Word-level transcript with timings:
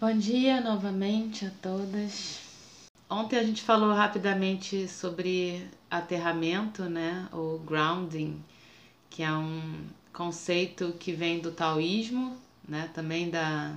Bom 0.00 0.16
dia 0.16 0.60
novamente 0.60 1.44
a 1.44 1.50
todas. 1.60 2.38
Ontem 3.10 3.36
a 3.36 3.42
gente 3.42 3.62
falou 3.62 3.92
rapidamente 3.92 4.86
sobre 4.86 5.68
aterramento, 5.90 6.84
né, 6.84 7.28
ou 7.32 7.58
grounding, 7.58 8.40
que 9.10 9.24
é 9.24 9.32
um 9.32 9.88
conceito 10.12 10.92
que 11.00 11.10
vem 11.10 11.40
do 11.40 11.50
taoísmo, 11.50 12.36
né, 12.68 12.88
também 12.94 13.28
da 13.28 13.74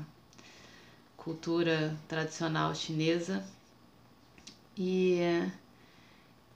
cultura 1.18 1.98
tradicional 2.08 2.76
chinesa. 2.76 3.44
E 4.78 5.22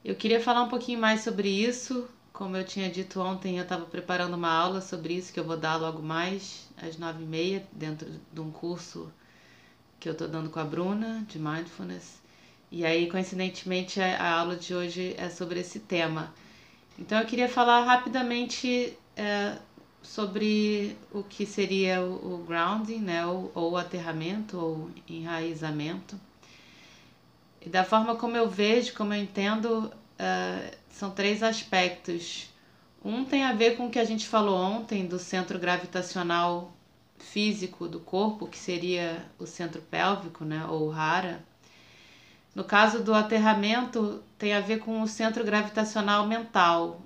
eu 0.03 0.16
queria 0.16 0.39
falar 0.39 0.61
um 0.61 0.69
pouquinho 0.69 0.99
mais 0.99 1.21
sobre 1.21 1.49
isso. 1.49 2.08
Como 2.31 2.55
eu 2.55 2.63
tinha 2.63 2.88
dito 2.88 3.19
ontem, 3.19 3.58
eu 3.58 3.63
estava 3.63 3.86
preparando 3.88 4.36
uma 4.36 4.52
aula 4.52 4.80
sobre 4.80 5.16
isso 5.16 5.33
que 5.33 5.39
eu 5.39 5.43
vou 5.43 5.58
dar 5.58 5.77
logo 5.77 6.03
mais 6.03 6.67
às 6.77 6.99
nove 6.99 7.23
e 7.23 7.25
meia 7.25 7.66
dentro 7.73 8.08
de 8.31 8.39
um 8.39 8.52
curso 8.52 9.11
que 10.06 10.09
eu 10.09 10.14
estou 10.14 10.28
dando 10.28 10.52
com 10.52 10.59
a 10.59 10.64
Bruna 10.64 11.25
de 11.28 11.39
mindfulness. 11.39 12.22
E 12.72 12.86
aí, 12.86 13.09
coincidentemente, 13.09 14.00
a 14.00 14.34
aula 14.34 14.56
de 14.56 14.72
hoje 14.72 15.16
é 15.17 15.31
sobre 15.31 15.59
esse 15.59 15.80
tema. 15.80 16.31
Então, 17.00 17.17
eu 17.17 17.25
queria 17.25 17.50
falar 17.50 17.84
rapidamente 17.84 18.95
é, 19.17 19.58
sobre 20.03 20.95
o 21.11 21.23
que 21.23 21.44
seria 21.44 22.03
o, 22.03 22.36
o 22.36 22.45
grounding, 22.45 23.00
né, 23.00 23.26
ou, 23.26 23.52
ou 23.56 23.78
aterramento, 23.78 24.59
ou 24.59 24.92
enraizamento. 25.09 26.20
E 27.59 27.67
da 27.67 27.83
forma 27.83 28.16
como 28.16 28.38
eu 28.38 28.48
vejo, 28.48 28.94
como 28.94 29.11
eu 29.11 29.20
entendo, 29.20 29.92
é, 30.20 30.78
são 30.92 31.09
três 31.09 31.42
aspectos. 31.42 32.52
Um 33.03 33.26
tem 33.26 33.44
a 33.44 33.53
ver 33.53 33.76
com 33.76 33.88
o 33.88 33.89
que 33.89 33.98
a 33.98 34.06
gente 34.06 34.28
falou 34.28 34.56
ontem 34.56 35.08
do 35.08 35.17
centro 35.17 35.58
gravitacional 35.58 36.74
físico 37.17 37.88
do 37.88 37.99
corpo, 37.99 38.47
que 38.47 38.58
seria 38.58 39.25
o 39.38 39.45
centro 39.45 39.81
pélvico, 39.81 40.45
né, 40.45 40.66
ou 40.66 40.91
hara. 40.91 41.44
No 42.53 42.63
caso 42.63 43.03
do 43.03 43.13
aterramento, 43.13 44.23
tem 44.38 44.53
a 44.53 44.61
ver 44.61 44.80
com 44.80 45.02
o 45.02 45.08
centro 45.08 45.43
gravitacional 45.43 46.25
mental, 46.25 47.02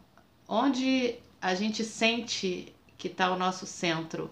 onde 0.47 1.15
a 1.41 1.55
gente 1.55 1.83
sente 1.83 2.73
que 2.97 3.07
está 3.07 3.31
o 3.31 3.37
nosso 3.37 3.65
centro. 3.65 4.29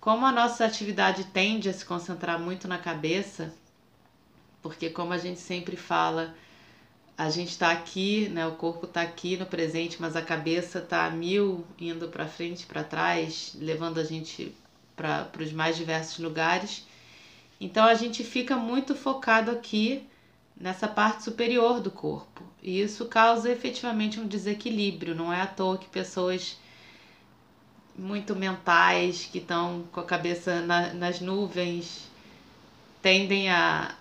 Como 0.00 0.26
a 0.26 0.32
nossa 0.32 0.64
atividade 0.64 1.24
tende 1.24 1.68
a 1.68 1.72
se 1.72 1.84
concentrar 1.84 2.38
muito 2.38 2.66
na 2.66 2.76
cabeça, 2.76 3.54
porque 4.60 4.90
como 4.90 5.12
a 5.12 5.18
gente 5.18 5.40
sempre 5.40 5.76
fala, 5.76 6.34
a 7.16 7.30
gente 7.30 7.50
está 7.50 7.70
aqui, 7.70 8.28
né? 8.28 8.46
O 8.46 8.56
corpo 8.56 8.86
está 8.86 9.02
aqui 9.02 9.36
no 9.36 9.46
presente, 9.46 9.98
mas 10.00 10.16
a 10.16 10.22
cabeça 10.22 10.80
está 10.80 11.06
a 11.06 11.10
mil 11.10 11.64
indo 11.78 12.08
para 12.08 12.26
frente, 12.26 12.66
para 12.66 12.82
trás, 12.82 13.54
levando 13.58 13.98
a 13.98 14.04
gente 14.04 14.54
para 14.96 15.28
os 15.40 15.52
mais 15.52 15.76
diversos 15.76 16.18
lugares. 16.18 16.86
Então 17.60 17.84
a 17.84 17.94
gente 17.94 18.24
fica 18.24 18.56
muito 18.56 18.94
focado 18.94 19.50
aqui 19.50 20.06
nessa 20.56 20.88
parte 20.88 21.24
superior 21.24 21.80
do 21.80 21.90
corpo. 21.90 22.42
E 22.62 22.80
isso 22.80 23.06
causa 23.06 23.50
efetivamente 23.50 24.20
um 24.20 24.26
desequilíbrio. 24.26 25.14
Não 25.14 25.32
é 25.32 25.40
à 25.42 25.46
toa 25.46 25.78
que 25.78 25.88
pessoas 25.88 26.56
muito 27.96 28.34
mentais, 28.34 29.28
que 29.30 29.38
estão 29.38 29.84
com 29.92 30.00
a 30.00 30.04
cabeça 30.04 30.60
na- 30.60 30.92
nas 30.94 31.20
nuvens, 31.20 32.08
tendem 33.02 33.50
a 33.50 33.94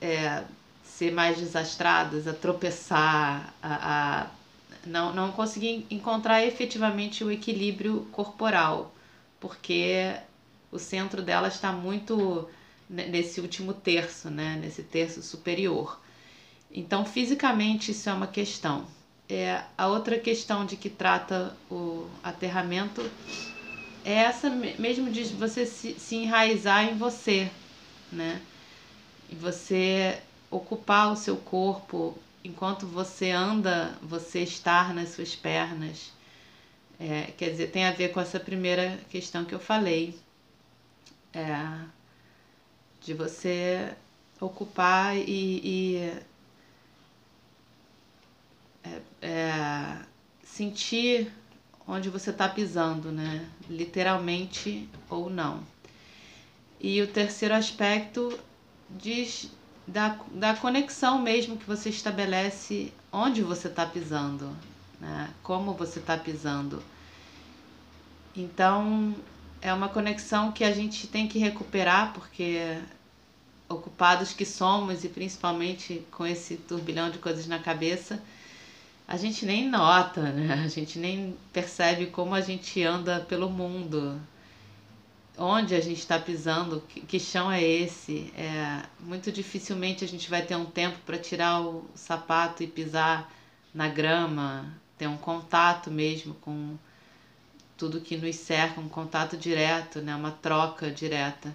é, 0.00 0.44
ser 0.84 1.12
mais 1.12 1.38
desastradas, 1.38 2.26
a 2.26 2.32
tropeçar, 2.32 3.52
a, 3.62 4.22
a 4.22 4.26
não, 4.86 5.12
não 5.12 5.32
conseguir 5.32 5.86
encontrar 5.90 6.44
efetivamente 6.44 7.24
o 7.24 7.30
equilíbrio 7.30 8.06
corporal, 8.12 8.92
porque 9.40 10.14
o 10.70 10.78
centro 10.78 11.22
dela 11.22 11.48
está 11.48 11.72
muito 11.72 12.48
ne- 12.88 13.06
nesse 13.08 13.40
último 13.40 13.72
terço, 13.74 14.30
né? 14.30 14.56
nesse 14.56 14.82
terço 14.82 15.22
superior. 15.22 16.00
Então, 16.70 17.04
fisicamente, 17.04 17.92
isso 17.92 18.08
é 18.10 18.12
uma 18.14 18.26
questão. 18.28 18.86
É, 19.28 19.62
a 19.76 19.88
outra 19.88 20.18
questão 20.18 20.66
de 20.66 20.76
que 20.76 20.90
trata 20.90 21.56
o 21.70 22.10
aterramento 22.22 23.02
é 24.04 24.12
essa 24.14 24.50
me- 24.50 24.76
mesmo 24.78 25.10
de 25.10 25.24
você 25.34 25.66
se, 25.66 25.98
se 25.98 26.16
enraizar 26.16 26.84
em 26.84 26.96
você, 26.96 27.50
né? 28.10 28.42
E 29.28 29.36
você 29.36 30.22
ocupar 30.50 31.12
o 31.12 31.16
seu 31.16 31.36
corpo 31.36 32.22
enquanto 32.44 32.86
você 32.86 33.30
anda, 33.30 33.98
você 34.02 34.42
estar 34.42 34.94
nas 34.94 35.10
suas 35.10 35.36
pernas. 35.36 36.12
É, 37.00 37.32
quer 37.36 37.50
dizer, 37.50 37.70
tem 37.70 37.84
a 37.84 37.92
ver 37.92 38.12
com 38.12 38.20
essa 38.20 38.40
primeira 38.40 38.98
questão 39.08 39.44
que 39.44 39.54
eu 39.54 39.60
falei. 39.60 40.18
É, 41.32 41.86
de 43.00 43.14
você 43.14 43.94
ocupar 44.40 45.16
e, 45.16 45.60
e 45.64 46.12
é, 48.84 49.00
é, 49.22 49.98
sentir 50.42 51.32
onde 51.86 52.10
você 52.10 52.30
está 52.30 52.48
pisando, 52.48 53.10
né? 53.10 53.48
Literalmente 53.68 54.88
ou 55.08 55.30
não. 55.30 55.62
E 56.80 57.00
o 57.00 57.06
terceiro 57.06 57.54
aspecto 57.54 58.38
diz 58.90 59.50
da, 59.86 60.18
da 60.32 60.54
conexão 60.54 61.20
mesmo 61.20 61.56
que 61.56 61.64
você 61.64 61.88
estabelece 61.88 62.92
onde 63.10 63.42
você 63.42 63.68
está 63.68 63.86
pisando, 63.86 64.54
né? 65.00 65.30
Como 65.42 65.72
você 65.72 65.98
está 65.98 66.16
pisando. 66.16 66.82
Então, 68.36 69.14
é 69.60 69.72
uma 69.72 69.88
conexão 69.88 70.52
que 70.52 70.64
a 70.64 70.72
gente 70.72 71.06
tem 71.06 71.26
que 71.26 71.38
recuperar, 71.38 72.12
porque 72.12 72.78
ocupados 73.68 74.32
que 74.32 74.46
somos 74.46 75.04
e 75.04 75.08
principalmente 75.08 76.02
com 76.10 76.26
esse 76.26 76.56
turbilhão 76.56 77.10
de 77.10 77.18
coisas 77.18 77.46
na 77.46 77.58
cabeça, 77.58 78.22
a 79.06 79.16
gente 79.16 79.44
nem 79.44 79.68
nota, 79.68 80.22
né? 80.32 80.62
A 80.64 80.68
gente 80.68 80.98
nem 80.98 81.36
percebe 81.52 82.06
como 82.06 82.34
a 82.34 82.40
gente 82.40 82.82
anda 82.82 83.20
pelo 83.20 83.48
mundo, 83.48 84.20
onde 85.36 85.74
a 85.74 85.80
gente 85.80 85.98
está 85.98 86.18
pisando, 86.18 86.82
que, 86.88 87.18
chão 87.18 87.50
é 87.50 87.62
esse. 87.62 88.32
É, 88.36 88.82
muito 89.00 89.30
dificilmente 89.32 90.04
a 90.04 90.08
gente 90.08 90.28
vai 90.28 90.42
ter 90.42 90.56
um 90.56 90.66
tempo 90.66 90.98
para 91.06 91.18
tirar 91.18 91.62
o 91.62 91.84
sapato 91.94 92.62
e 92.62 92.66
pisar 92.66 93.32
na 93.72 93.88
grama, 93.88 94.74
ter 94.98 95.06
um 95.06 95.16
contato 95.16 95.90
mesmo 95.90 96.34
com 96.34 96.76
tudo 97.76 98.00
que 98.00 98.16
nos 98.16 98.34
cerca, 98.34 98.80
um 98.80 98.88
contato 98.88 99.36
direto, 99.36 100.02
né? 100.02 100.14
uma 100.14 100.32
troca 100.32 100.90
direta. 100.90 101.54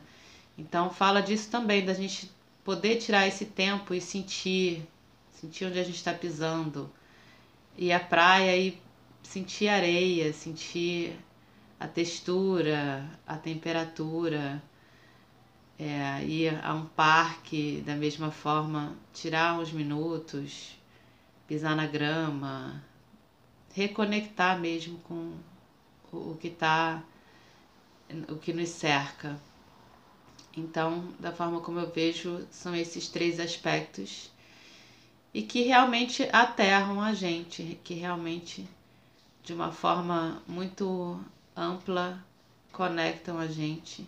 Então 0.57 0.89
fala 0.89 1.21
disso 1.21 1.51
também, 1.51 1.85
da 1.85 1.93
gente 1.93 2.31
poder 2.63 2.95
tirar 2.95 3.27
esse 3.27 3.45
tempo 3.45 3.93
e 3.93 3.99
sentir, 3.99 4.87
sentir 5.33 5.65
onde 5.65 5.77
a 5.77 5.83
gente 5.83 5.97
está 5.97 6.13
pisando. 6.13 6.89
Ir 7.77 7.91
à 7.91 7.99
praia 7.99 8.55
e 8.55 8.79
sentir 9.21 9.67
a 9.67 9.75
areia, 9.75 10.31
sentir 10.31 11.19
a 11.79 11.87
textura, 11.87 13.05
a 13.27 13.35
temperatura. 13.35 14.63
É, 15.77 16.23
ir 16.23 16.63
a 16.63 16.73
um 16.73 16.85
parque 16.85 17.83
da 17.85 17.95
mesma 17.95 18.29
forma, 18.31 18.95
tirar 19.11 19.59
uns 19.59 19.71
minutos, 19.71 20.77
pisar 21.47 21.75
na 21.75 21.87
grama, 21.87 22.81
reconectar 23.73 24.59
mesmo 24.59 24.99
com 24.99 25.33
o, 26.11 26.37
que 26.39 26.47
está, 26.47 27.03
o 28.29 28.35
que 28.37 28.53
nos 28.53 28.69
cerca. 28.69 29.39
Então, 30.55 31.11
da 31.19 31.31
forma 31.31 31.59
como 31.61 31.79
eu 31.79 31.89
vejo, 31.89 32.47
são 32.51 32.75
esses 32.75 33.07
três 33.07 33.39
aspectos 33.39 34.31
e 35.33 35.41
que 35.41 35.63
realmente 35.63 36.29
aterram 36.31 37.01
a 37.01 37.13
gente, 37.13 37.79
que 37.83 37.95
realmente, 37.95 38.69
de 39.41 39.51
uma 39.51 39.71
forma 39.71 40.43
muito 40.47 41.19
ampla, 41.55 42.23
conectam 42.71 43.39
a 43.39 43.47
gente, 43.47 44.07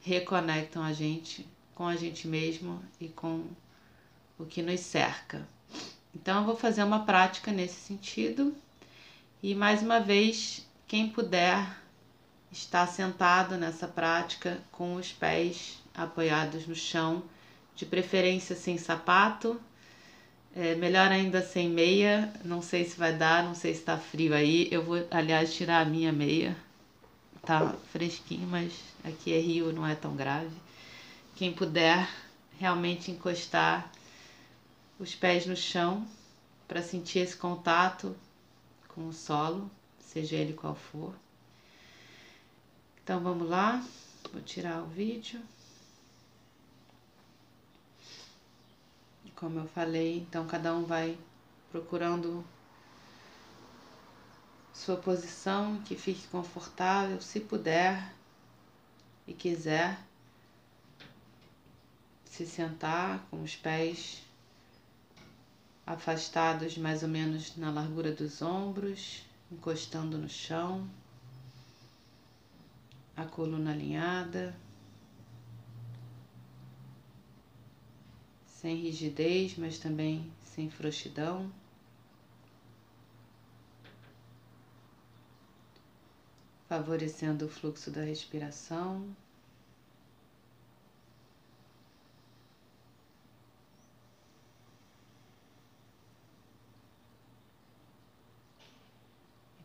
reconectam 0.00 0.82
a 0.82 0.92
gente 0.92 1.44
com 1.74 1.88
a 1.88 1.96
gente 1.96 2.28
mesmo 2.28 2.80
e 3.00 3.08
com 3.08 3.44
o 4.38 4.44
que 4.44 4.62
nos 4.62 4.80
cerca. 4.80 5.46
Então, 6.14 6.38
eu 6.38 6.44
vou 6.44 6.56
fazer 6.56 6.84
uma 6.84 7.04
prática 7.04 7.50
nesse 7.50 7.80
sentido. 7.80 8.54
E 9.46 9.54
mais 9.54 9.82
uma 9.82 10.00
vez, 10.00 10.66
quem 10.88 11.06
puder 11.06 11.68
estar 12.50 12.86
sentado 12.86 13.58
nessa 13.58 13.86
prática 13.86 14.58
com 14.72 14.94
os 14.94 15.12
pés 15.12 15.82
apoiados 15.94 16.66
no 16.66 16.74
chão, 16.74 17.22
de 17.76 17.84
preferência 17.84 18.56
sem 18.56 18.78
sapato, 18.78 19.60
é, 20.56 20.74
melhor 20.76 21.12
ainda 21.12 21.42
sem 21.42 21.68
meia. 21.68 22.32
Não 22.42 22.62
sei 22.62 22.86
se 22.86 22.96
vai 22.96 23.12
dar, 23.14 23.44
não 23.44 23.54
sei 23.54 23.74
se 23.74 23.80
está 23.80 23.98
frio 23.98 24.32
aí. 24.32 24.66
Eu 24.70 24.82
vou, 24.82 25.06
aliás, 25.10 25.52
tirar 25.52 25.82
a 25.82 25.90
minha 25.90 26.10
meia. 26.10 26.56
Tá 27.42 27.74
fresquinho, 27.92 28.48
mas 28.48 28.72
aqui 29.04 29.34
é 29.34 29.38
Rio, 29.38 29.74
não 29.74 29.86
é 29.86 29.94
tão 29.94 30.16
grave. 30.16 30.56
Quem 31.36 31.52
puder 31.52 32.08
realmente 32.58 33.10
encostar 33.10 33.92
os 34.98 35.14
pés 35.14 35.44
no 35.44 35.54
chão 35.54 36.08
para 36.66 36.80
sentir 36.80 37.18
esse 37.18 37.36
contato 37.36 38.16
com 38.94 39.08
o 39.08 39.12
solo, 39.12 39.70
seja 39.98 40.36
ele 40.36 40.52
qual 40.52 40.74
for. 40.74 41.14
Então 43.02 43.20
vamos 43.20 43.48
lá, 43.48 43.84
vou 44.32 44.40
tirar 44.40 44.82
o 44.82 44.86
vídeo. 44.86 45.40
Como 49.36 49.58
eu 49.58 49.66
falei, 49.66 50.18
então 50.18 50.46
cada 50.46 50.74
um 50.74 50.84
vai 50.84 51.18
procurando 51.70 52.44
sua 54.72 54.96
posição 54.96 55.82
que 55.82 55.96
fique 55.96 56.26
confortável, 56.28 57.20
se 57.20 57.40
puder 57.40 58.14
e 59.26 59.34
quiser 59.34 59.98
se 62.24 62.46
sentar 62.46 63.24
com 63.30 63.42
os 63.42 63.54
pés 63.54 64.23
afastados 65.86 66.78
mais 66.78 67.02
ou 67.02 67.08
menos 67.08 67.56
na 67.56 67.70
largura 67.70 68.12
dos 68.12 68.40
ombros, 68.40 69.22
encostando 69.52 70.16
no 70.16 70.28
chão, 70.28 70.88
a 73.16 73.24
coluna 73.24 73.70
alinhada, 73.70 74.56
sem 78.46 78.76
rigidez, 78.76 79.56
mas 79.58 79.78
também 79.78 80.32
sem 80.42 80.70
frouxidão. 80.70 81.52
Favorecendo 86.66 87.44
o 87.44 87.48
fluxo 87.48 87.90
da 87.90 88.02
respiração. 88.02 89.14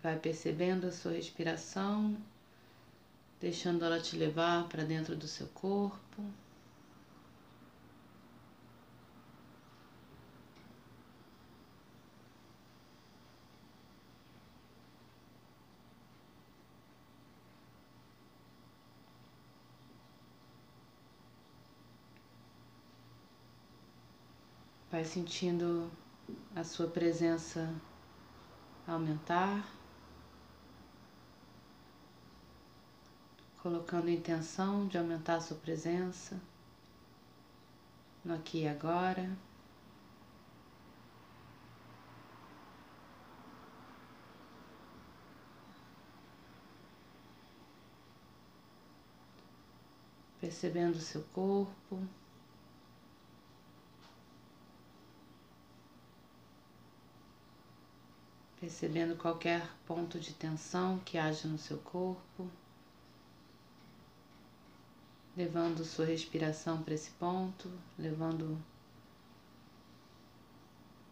Vai 0.02 0.18
percebendo 0.18 0.88
a 0.88 0.92
sua 0.92 1.12
respiração, 1.12 2.16
deixando 3.40 3.84
ela 3.84 4.00
te 4.00 4.16
levar 4.16 4.68
para 4.70 4.84
dentro 4.84 5.16
do 5.16 5.28
seu 5.28 5.48
corpo. 5.48 6.24
Vai 24.90 25.06
sentindo 25.06 25.92
a 26.56 26.64
sua 26.64 26.88
presença 26.88 27.74
aumentar. 28.88 29.79
Colocando 33.62 34.08
a 34.08 34.12
intenção 34.12 34.88
de 34.88 34.98
aumentar 34.98 35.36
a 35.36 35.42
sua 35.42 35.58
presença 35.58 36.40
no 38.24 38.34
aqui 38.34 38.64
e 38.64 38.68
agora. 38.68 39.38
Percebendo 50.40 50.96
o 50.96 51.02
seu 51.02 51.22
corpo. 51.34 52.02
Percebendo 58.60 59.18
qualquer 59.18 59.70
ponto 59.86 60.20
de 60.20 60.34
tensão 60.34 61.00
que 61.00 61.18
haja 61.18 61.48
no 61.48 61.58
seu 61.58 61.78
corpo 61.80 62.50
levando 65.36 65.84
sua 65.86 66.06
respiração 66.06 66.82
para 66.82 66.94
esse 66.94 67.12
ponto, 67.12 67.72
levando 67.98 68.58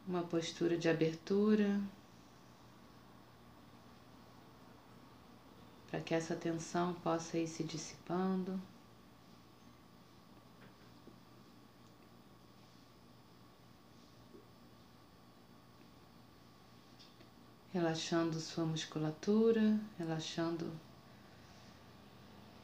uma 0.07 0.23
postura 0.23 0.77
de 0.77 0.87
abertura 0.87 1.81
para 5.89 6.01
que 6.01 6.13
essa 6.13 6.35
tensão 6.35 6.93
possa 6.95 7.37
ir 7.37 7.47
se 7.47 7.63
dissipando. 7.63 8.59
Relaxando 17.73 18.39
sua 18.39 18.65
musculatura, 18.65 19.79
relaxando 19.97 20.71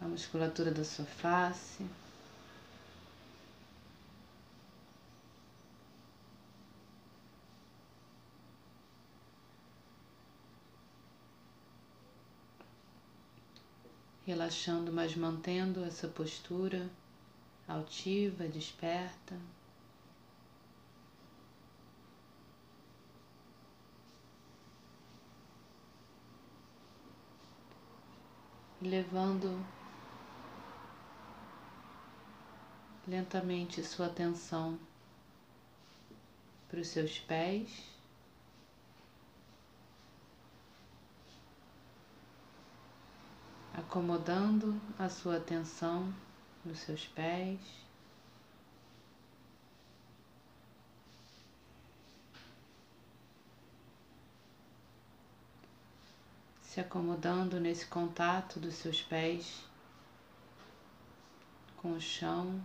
a 0.03 0.07
musculatura 0.07 0.69
da 0.69 0.83
sua 0.83 1.05
face. 1.05 1.85
Relaxando, 14.25 14.91
mas 14.91 15.15
mantendo 15.15 15.83
essa 15.83 16.07
postura 16.07 16.89
altiva, 17.67 18.45
desperta. 18.45 19.37
levando 28.81 29.65
lentamente 33.07 33.83
sua 33.83 34.07
atenção 34.07 34.79
para 36.69 36.79
os 36.79 36.87
seus 36.87 37.19
pés. 37.19 37.69
Acomodando 43.73 44.79
a 44.97 45.09
sua 45.09 45.37
atenção 45.37 46.13
nos 46.63 46.79
seus 46.79 47.05
pés. 47.07 47.59
Se 56.61 56.79
acomodando 56.79 57.59
nesse 57.59 57.85
contato 57.85 58.59
dos 58.59 58.73
seus 58.75 59.01
pés 59.01 59.63
com 61.77 61.93
o 61.93 62.01
chão. 62.01 62.63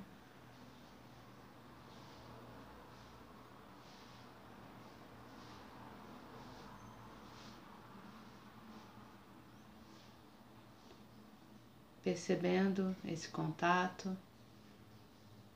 Percebendo 12.02 12.94
esse 13.04 13.28
contato, 13.28 14.16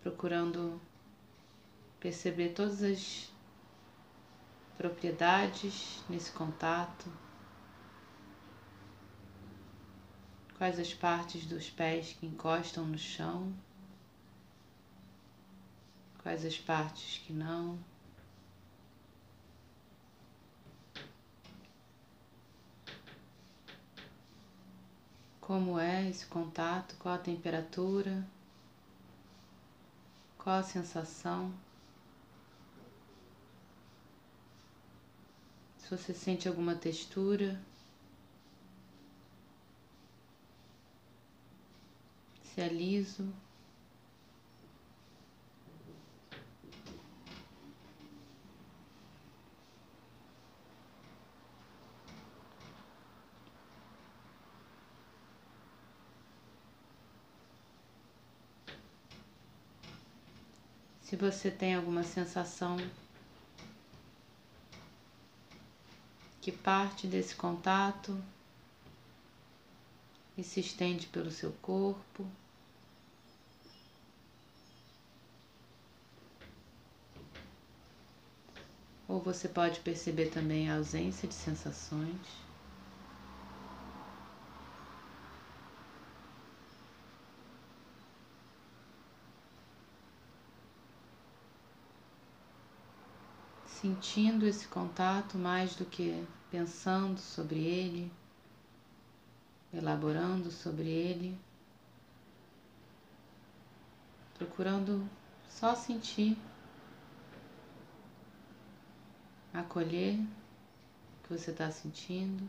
procurando 0.02 0.80
perceber 2.00 2.50
todas 2.50 2.82
as 2.82 3.32
propriedades 4.76 6.02
nesse 6.08 6.32
contato, 6.32 7.10
quais 10.58 10.78
as 10.78 10.92
partes 10.92 11.46
dos 11.46 11.70
pés 11.70 12.16
que 12.18 12.26
encostam 12.26 12.86
no 12.86 12.98
chão, 12.98 13.52
quais 16.22 16.44
as 16.44 16.58
partes 16.58 17.18
que 17.24 17.32
não. 17.32 17.78
Como 25.52 25.78
é 25.78 26.08
esse 26.08 26.24
contato? 26.24 26.96
Qual 26.98 27.14
a 27.14 27.18
temperatura? 27.18 28.26
Qual 30.38 30.56
a 30.56 30.62
sensação? 30.62 31.52
Se 35.76 35.94
você 35.94 36.14
sente 36.14 36.48
alguma 36.48 36.74
textura, 36.74 37.60
se 42.42 42.62
é 42.62 42.68
liso. 42.68 43.30
Você 61.22 61.52
tem 61.52 61.76
alguma 61.76 62.02
sensação 62.02 62.76
que 66.40 66.50
parte 66.50 67.06
desse 67.06 67.36
contato 67.36 68.20
e 70.36 70.42
se 70.42 70.58
estende 70.58 71.06
pelo 71.06 71.30
seu 71.30 71.52
corpo. 71.62 72.26
Ou 79.06 79.20
você 79.20 79.48
pode 79.48 79.78
perceber 79.78 80.26
também 80.30 80.68
a 80.68 80.74
ausência 80.74 81.28
de 81.28 81.34
sensações. 81.34 82.51
Sentindo 93.82 94.46
esse 94.46 94.68
contato 94.68 95.36
mais 95.36 95.74
do 95.74 95.84
que 95.84 96.24
pensando 96.52 97.18
sobre 97.18 97.58
ele, 97.58 98.12
elaborando 99.74 100.52
sobre 100.52 100.88
ele, 100.88 101.36
procurando 104.34 105.04
só 105.48 105.74
sentir, 105.74 106.38
acolher 109.52 110.14
o 110.14 111.26
que 111.26 111.36
você 111.36 111.50
está 111.50 111.68
sentindo, 111.68 112.48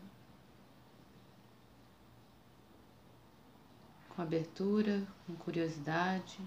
com 4.10 4.22
abertura, 4.22 5.04
com 5.26 5.34
curiosidade. 5.34 6.38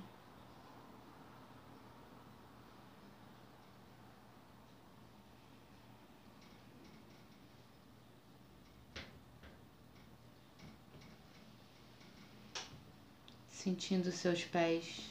Sentindo 13.67 14.13
seus 14.13 14.45
pés, 14.45 15.01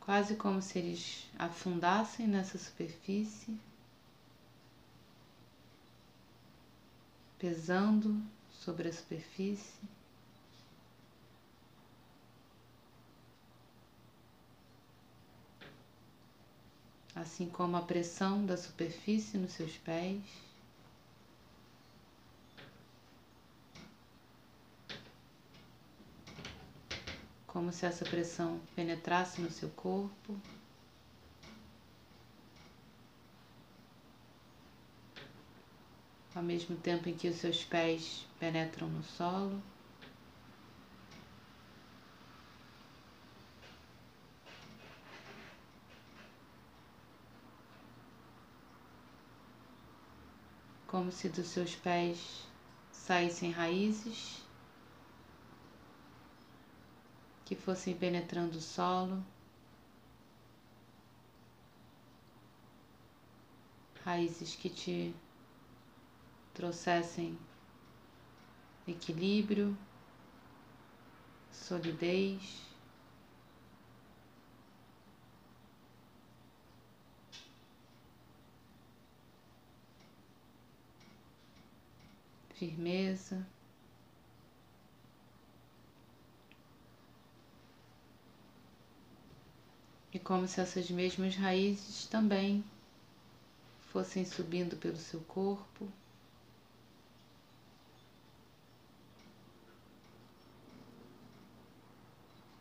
quase 0.00 0.36
como 0.36 0.60
se 0.60 0.78
eles 0.78 1.26
afundassem 1.38 2.26
nessa 2.26 2.58
superfície, 2.58 3.58
pesando 7.38 8.22
sobre 8.52 8.88
a 8.88 8.92
superfície. 8.92 9.80
Assim 17.14 17.48
como 17.48 17.78
a 17.78 17.82
pressão 17.82 18.44
da 18.44 18.58
superfície 18.58 19.38
nos 19.38 19.52
seus 19.52 19.74
pés. 19.78 20.49
Como 27.52 27.72
se 27.72 27.84
essa 27.84 28.04
pressão 28.04 28.60
penetrasse 28.76 29.40
no 29.40 29.50
seu 29.50 29.68
corpo. 29.70 30.40
Ao 36.32 36.44
mesmo 36.44 36.76
tempo 36.76 37.08
em 37.08 37.14
que 37.16 37.28
os 37.28 37.36
seus 37.36 37.64
pés 37.64 38.24
penetram 38.38 38.88
no 38.88 39.02
solo. 39.02 39.60
Como 50.86 51.10
se 51.10 51.28
dos 51.28 51.48
seus 51.48 51.74
pés 51.74 52.46
saíssem 52.92 53.50
raízes 53.50 54.39
que 57.50 57.56
fossem 57.56 57.96
penetrando 57.96 58.58
o 58.58 58.60
solo, 58.60 59.20
raízes 64.04 64.54
que 64.54 64.70
te 64.70 65.12
trouxessem 66.54 67.36
equilíbrio, 68.86 69.76
solidez. 71.50 72.40
Firmeza. 82.54 83.44
E 90.12 90.18
como 90.18 90.48
se 90.48 90.60
essas 90.60 90.90
mesmas 90.90 91.36
raízes 91.36 92.06
também 92.06 92.64
fossem 93.92 94.24
subindo 94.24 94.76
pelo 94.76 94.96
seu 94.96 95.20
corpo. 95.20 95.88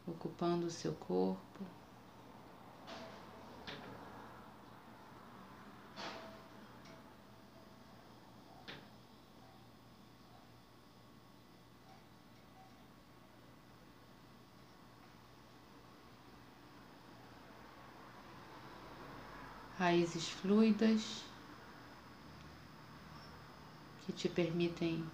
Ocupando 0.06 0.68
o 0.68 0.72
seu 0.72 0.94
corpo. 0.94 1.79
Raízes 20.00 20.30
fluidas 20.30 21.26
que 24.06 24.14
te 24.14 24.30
permitem 24.30 25.06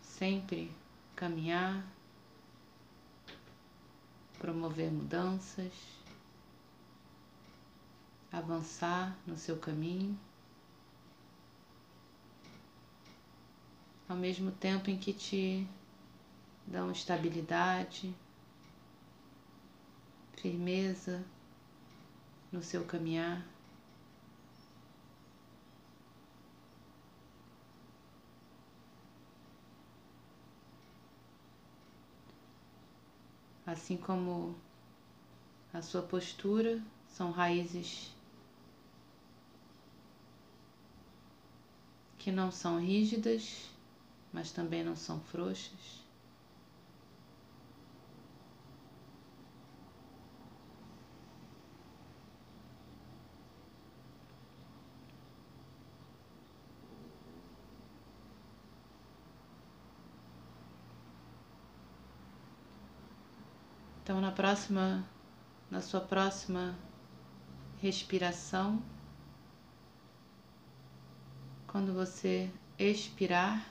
sempre 0.00 0.72
caminhar, 1.14 1.86
promover 4.38 4.90
mudanças, 4.90 5.70
avançar 8.32 9.14
no 9.26 9.36
seu 9.36 9.58
caminho, 9.58 10.18
ao 14.08 14.16
mesmo 14.16 14.50
tempo 14.50 14.88
em 14.88 14.96
que 14.96 15.12
te 15.12 15.68
dão 16.66 16.90
estabilidade, 16.90 18.14
firmeza, 20.36 21.22
no 22.54 22.62
seu 22.62 22.84
caminhar. 22.84 23.44
Assim 33.66 33.96
como 33.96 34.54
a 35.72 35.82
sua 35.82 36.02
postura 36.02 36.80
são 37.08 37.32
raízes 37.32 38.14
que 42.18 42.30
não 42.30 42.52
são 42.52 42.78
rígidas, 42.78 43.68
mas 44.32 44.52
também 44.52 44.84
não 44.84 44.94
são 44.94 45.18
frouxas. 45.22 46.03
Então, 64.04 64.20
na 64.20 64.30
próxima, 64.30 65.04
na 65.68 65.80
sua 65.80 66.00
próxima 66.00 66.76
respiração, 67.80 68.80
Quando 71.74 71.92
você 71.92 72.48
expirar, 72.78 73.68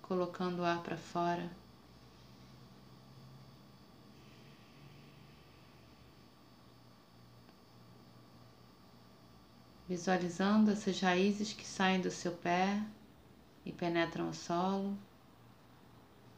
colocando 0.00 0.60
o 0.60 0.64
ar 0.64 0.82
para 0.82 0.96
fora, 0.96 1.50
visualizando 9.86 10.70
essas 10.70 10.98
raízes 11.00 11.52
que 11.52 11.66
saem 11.66 12.00
do 12.00 12.10
seu 12.10 12.32
pé 12.32 12.82
e 13.62 13.70
penetram 13.70 14.30
o 14.30 14.34
solo, 14.34 14.96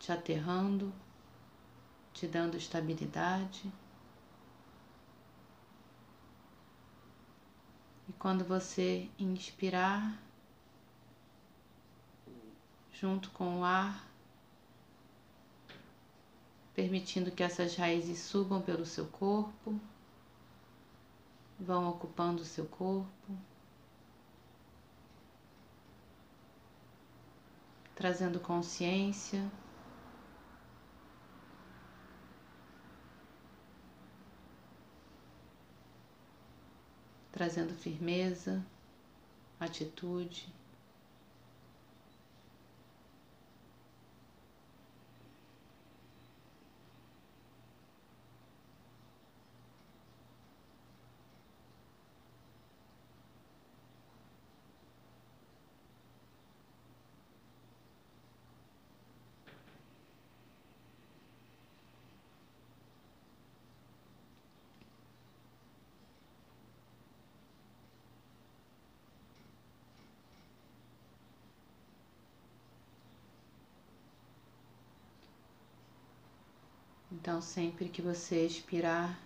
te 0.01 0.11
aterrando, 0.11 0.93
te 2.15 2.27
dando 2.27 2.57
estabilidade. 2.57 3.71
E 8.09 8.13
quando 8.15 8.45
você 8.45 9.11
inspirar, 9.19 10.19
junto 12.93 13.31
com 13.33 13.61
o 13.61 13.65
ar, 13.65 14.09
permitindo 16.75 17.31
que 17.31 17.43
essas 17.43 17.77
raízes 17.77 18.19
subam 18.21 18.63
pelo 18.63 18.87
seu 18.87 19.07
corpo 19.07 19.79
vão 21.59 21.89
ocupando 21.89 22.43
o 22.43 22.45
seu 22.45 22.67
corpo, 22.67 23.09
trazendo 27.95 28.41
consciência. 28.41 29.51
Trazendo 37.35 37.75
firmeza, 37.75 38.65
atitude. 39.59 40.47
Então, 77.25 77.41
sempre 77.41 77.89
que 77.89 78.03
você 78.03 78.45
expirar, 78.45 79.19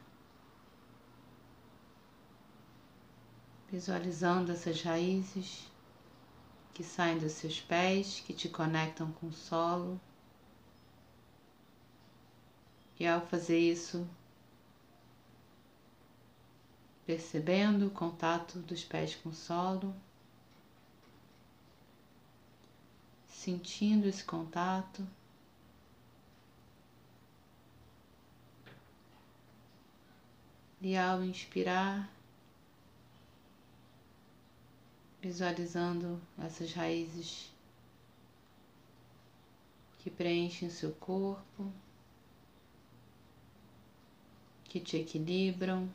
visualizando 3.68 4.52
essas 4.52 4.80
raízes 4.82 5.66
que 6.72 6.84
saem 6.84 7.18
dos 7.18 7.32
seus 7.32 7.60
pés, 7.60 8.22
que 8.24 8.32
te 8.32 8.48
conectam 8.48 9.10
com 9.10 9.26
o 9.26 9.32
solo. 9.32 10.00
E 13.00 13.04
ao 13.04 13.20
fazer 13.26 13.58
isso, 13.58 14.08
percebendo 17.04 17.88
o 17.88 17.90
contato 17.90 18.60
dos 18.60 18.84
pés 18.84 19.16
com 19.16 19.30
o 19.30 19.34
solo, 19.34 19.92
sentindo 23.26 24.06
esse 24.06 24.22
contato. 24.22 25.04
E 30.80 30.96
ao 30.96 31.24
inspirar, 31.24 32.08
visualizando 35.20 36.20
essas 36.38 36.72
raízes 36.72 37.52
que 39.98 40.08
preenchem 40.08 40.70
seu 40.70 40.92
corpo, 40.92 41.72
que 44.64 44.78
te 44.78 44.96
equilibram. 44.98 45.88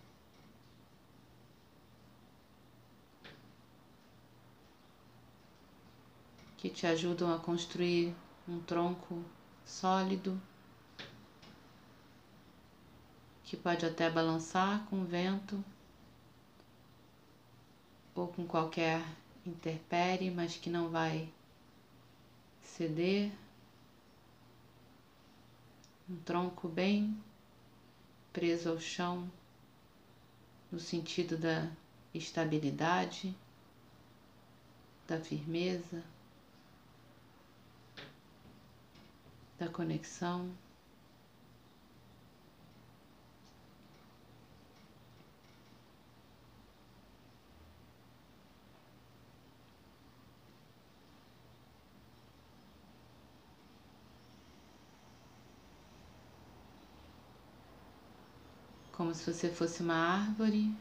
Que 6.58 6.70
te 6.70 6.88
ajudam 6.88 7.34
a 7.34 7.40
construir 7.40 8.16
um 8.48 8.60
tronco 8.60 9.24
sólido. 9.66 10.42
Que 13.44 13.58
pode 13.58 13.86
até 13.86 14.10
balançar 14.10 14.86
com 14.86 15.02
o 15.02 15.06
vento 15.06 15.64
ou 18.16 18.28
com 18.28 18.46
qualquer 18.46 19.04
interpere, 19.46 20.32
mas 20.32 20.56
que 20.56 20.70
não 20.70 20.90
vai 20.90 21.30
ceder. 22.62 23.32
Um 26.10 26.18
tronco 26.18 26.68
bem 26.68 27.18
preso 28.32 28.70
ao 28.70 28.80
chão, 28.80 29.30
no 30.72 30.80
sentido 30.80 31.38
da 31.38 31.70
estabilidade, 32.14 33.36
da 35.08 35.20
firmeza, 35.20 36.04
da 39.58 39.70
conexão. 39.70 40.52
Como 59.04 59.14
se 59.14 59.34
você 59.34 59.50
fosse 59.50 59.84
uma 59.84 59.96
árvore. 59.96 60.74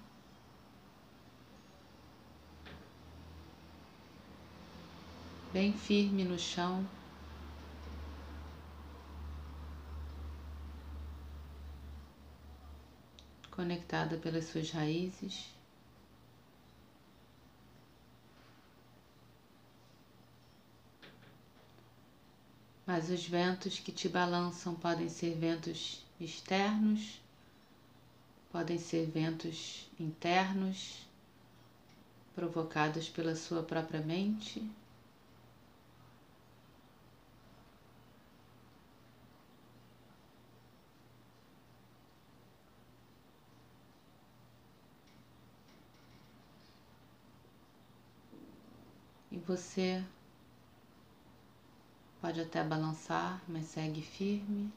Bem 5.53 5.73
firme 5.73 6.23
no 6.23 6.39
chão. 6.39 6.87
Conectada 13.51 14.17
pelas 14.19 14.45
suas 14.45 14.71
raízes. 14.71 15.49
Mas 22.87 23.11
os 23.11 23.27
ventos 23.27 23.81
que 23.81 23.91
te 23.91 24.09
balançam 24.09 24.77
podem 24.77 25.09
ser 25.09 25.35
ventos 25.35 26.07
externos 26.21 27.22
podem 28.53 28.79
ser 28.79 29.07
ventos 29.07 29.91
internos 29.99 31.07
provocados 32.35 33.09
pela 33.09 33.35
sua 33.35 33.63
própria 33.63 34.01
mente. 34.03 34.63
E 49.31 49.39
você 49.39 50.05
pode 52.21 52.39
até 52.39 52.63
balançar, 52.63 53.43
mas 53.49 53.65
segue 53.65 54.03
firme. 54.03 54.71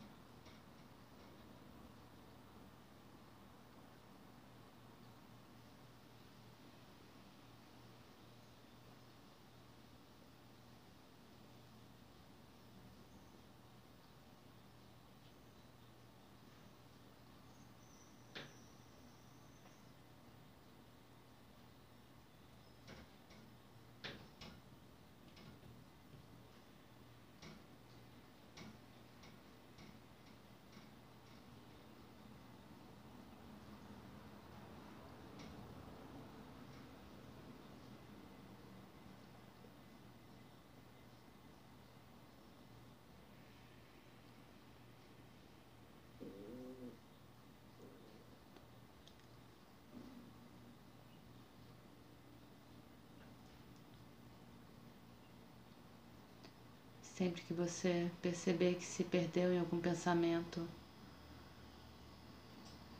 Sempre 57.16 57.42
que 57.44 57.54
você 57.54 58.12
perceber 58.22 58.76
que 58.76 58.84
se 58.84 59.02
perdeu 59.06 59.54
em 59.54 59.60
algum 59.60 59.80
pensamento, 59.80 60.68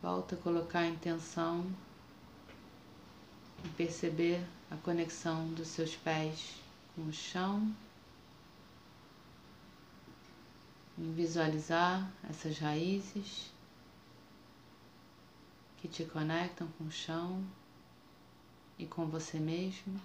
volta 0.02 0.36
a 0.36 0.38
colocar 0.38 0.80
a 0.80 0.88
intenção 0.88 1.70
e 3.66 3.68
perceber 3.76 4.42
a 4.72 4.78
conexão 4.78 5.54
dos 5.54 5.68
seus 5.68 5.98
pés 5.98 6.56
com 6.96 7.02
o 7.02 7.12
chão, 7.12 7.76
em 10.98 11.12
visualizar 11.12 12.10
essas 12.30 12.58
raízes 12.58 13.52
que 15.76 15.90
te 15.90 16.06
conectam 16.06 16.70
com 16.78 16.86
o 16.86 16.92
chão 16.92 17.46
e 18.80 18.86
com 18.86 19.08
você 19.08 19.38
mesmo. 19.40 20.00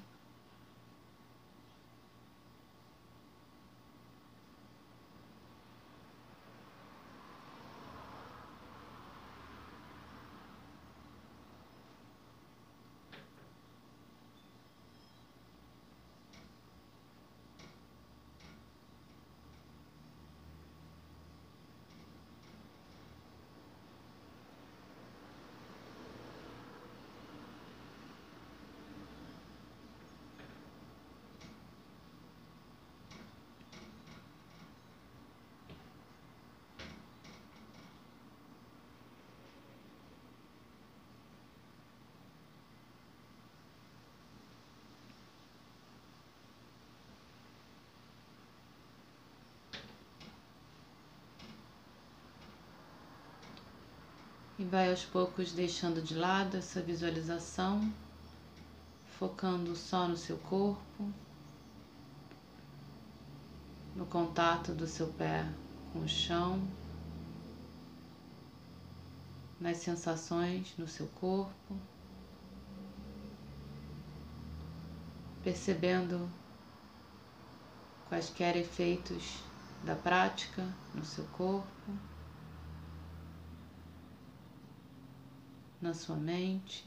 E 54.61 54.65
vai 54.67 54.91
aos 54.91 55.07
poucos 55.07 55.53
deixando 55.53 56.03
de 56.03 56.15
lado 56.15 56.59
essa 56.59 56.83
visualização, 56.83 57.91
focando 59.19 59.75
só 59.75 60.07
no 60.07 60.19
seu 60.19 60.37
corpo, 60.37 61.11
no 63.97 64.05
contato 64.05 64.75
do 64.75 64.87
seu 64.87 65.07
pé 65.15 65.49
com 65.95 66.01
o 66.01 66.07
chão, 66.07 66.63
nas 69.59 69.79
sensações 69.79 70.75
no 70.77 70.87
seu 70.87 71.07
corpo, 71.07 71.75
percebendo 75.43 76.29
quaisquer 78.11 78.59
efeitos 78.59 79.43
da 79.87 79.97
prática 79.97 80.69
no 80.95 81.03
seu 81.03 81.25
corpo. 81.29 82.10
Na 85.81 85.95
sua 85.95 86.17
mente. 86.17 86.85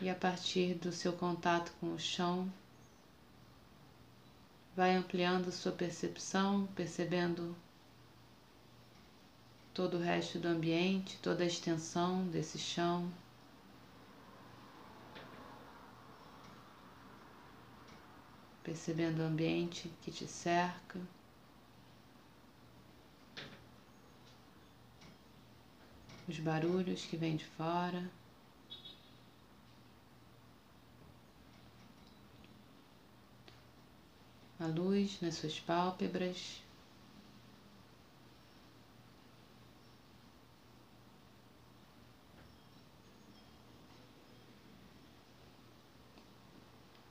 E 0.00 0.10
a 0.10 0.14
partir 0.14 0.74
do 0.74 0.92
seu 0.92 1.14
contato 1.14 1.72
com 1.80 1.94
o 1.94 1.98
chão, 1.98 2.52
Vai 4.76 4.96
ampliando 4.96 5.52
sua 5.52 5.70
percepção, 5.70 6.66
percebendo 6.74 7.54
todo 9.72 9.98
o 9.98 10.00
resto 10.00 10.38
do 10.38 10.48
ambiente, 10.48 11.16
toda 11.22 11.44
a 11.44 11.46
extensão 11.46 12.26
desse 12.26 12.58
chão. 12.58 13.08
Percebendo 18.64 19.20
o 19.20 19.26
ambiente 19.26 19.88
que 20.02 20.10
te 20.10 20.26
cerca. 20.26 20.98
Os 26.26 26.38
barulhos 26.40 27.04
que 27.04 27.16
vêm 27.16 27.36
de 27.36 27.44
fora. 27.44 28.10
A 34.64 34.66
luz 34.66 35.20
nas 35.20 35.34
suas 35.34 35.60
pálpebras. 35.60 36.62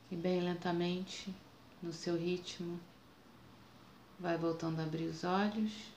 E 0.10 0.16
bem 0.16 0.42
lentamente, 0.42 1.34
no 1.82 1.94
seu 1.94 2.16
ritmo, 2.18 2.80
vai 4.20 4.38
voltando 4.38 4.80
a 4.80 4.84
abrir 4.84 5.06
os 5.06 5.24
olhos. 5.24 5.93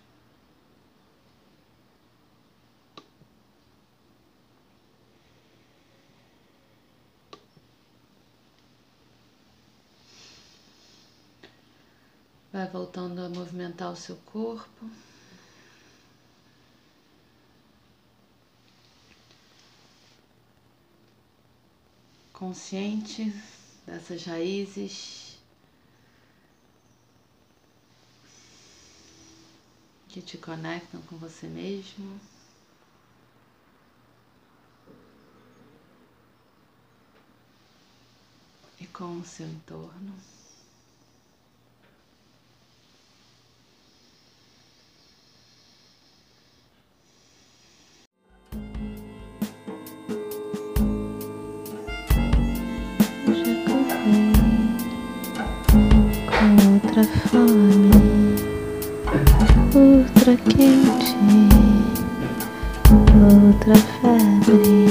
Vai 12.57 12.67
voltando 12.69 13.21
a 13.21 13.29
movimentar 13.29 13.93
o 13.93 13.97
seu 13.97 14.17
corpo. 14.25 14.91
Consciente 22.33 23.31
dessas 23.85 24.25
raízes 24.25 25.37
que 30.09 30.23
te 30.23 30.39
conectam 30.39 31.03
com 31.03 31.19
você 31.19 31.47
mesmo. 31.47 32.19
E 38.81 38.87
com 38.87 39.19
o 39.19 39.25
seu 39.27 39.47
entorno. 39.47 40.46
Outra 56.75 57.03
fome, 57.29 57.91
outra 59.75 60.37
quente, 60.37 61.17
outra 63.15 63.75
febre. 63.75 64.86